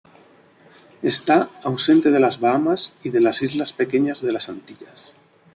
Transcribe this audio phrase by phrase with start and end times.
[1.03, 5.13] Está ausente de las Bahamas y de las islas pequeñas de las Antillas.